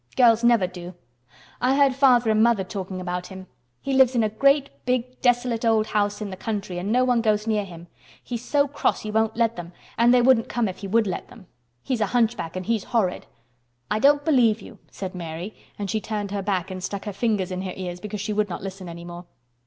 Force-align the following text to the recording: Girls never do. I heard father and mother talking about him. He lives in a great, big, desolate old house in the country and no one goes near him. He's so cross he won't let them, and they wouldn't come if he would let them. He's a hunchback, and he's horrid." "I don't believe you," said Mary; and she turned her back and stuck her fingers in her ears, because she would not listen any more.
Girls 0.15 0.43
never 0.43 0.65
do. 0.65 0.95
I 1.61 1.75
heard 1.75 1.93
father 1.93 2.31
and 2.31 2.41
mother 2.41 2.63
talking 2.63 2.99
about 2.99 3.27
him. 3.27 3.45
He 3.81 3.93
lives 3.93 4.15
in 4.15 4.23
a 4.23 4.29
great, 4.29 4.71
big, 4.83 5.21
desolate 5.21 5.63
old 5.63 5.85
house 5.85 6.21
in 6.23 6.31
the 6.31 6.35
country 6.35 6.79
and 6.79 6.91
no 6.91 7.03
one 7.05 7.21
goes 7.21 7.45
near 7.45 7.63
him. 7.63 7.85
He's 8.23 8.43
so 8.43 8.67
cross 8.67 9.01
he 9.01 9.11
won't 9.11 9.37
let 9.37 9.57
them, 9.57 9.73
and 9.99 10.11
they 10.11 10.19
wouldn't 10.23 10.49
come 10.49 10.67
if 10.67 10.77
he 10.79 10.87
would 10.87 11.05
let 11.05 11.27
them. 11.27 11.45
He's 11.83 12.01
a 12.01 12.07
hunchback, 12.17 12.55
and 12.55 12.65
he's 12.65 12.85
horrid." 12.85 13.27
"I 13.91 13.99
don't 13.99 14.25
believe 14.25 14.59
you," 14.59 14.79
said 14.89 15.13
Mary; 15.13 15.53
and 15.77 15.87
she 15.87 16.01
turned 16.01 16.31
her 16.31 16.41
back 16.41 16.71
and 16.71 16.83
stuck 16.83 17.05
her 17.05 17.13
fingers 17.13 17.51
in 17.51 17.61
her 17.61 17.73
ears, 17.75 17.99
because 17.99 18.21
she 18.21 18.33
would 18.33 18.49
not 18.49 18.63
listen 18.63 18.89
any 18.89 19.05
more. 19.05 19.25